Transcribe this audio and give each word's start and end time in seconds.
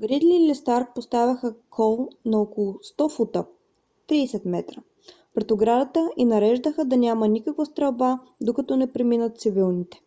гридли 0.00 0.36
или 0.42 0.54
старк 0.54 0.94
поставяха 0.94 1.54
кол 1.70 2.08
на 2.24 2.38
около 2.40 2.72
100 2.72 3.08
фута 3.08 3.44
30 4.08 4.46
метра 4.48 4.82
пред 5.34 5.50
оградата 5.50 6.10
и 6.16 6.24
нареждаха 6.24 6.84
да 6.84 6.96
няма 6.96 7.28
никаква 7.28 7.66
стрелба 7.66 8.18
докато 8.40 8.76
не 8.76 8.92
преминат 8.92 9.38
цивилните 9.40 9.98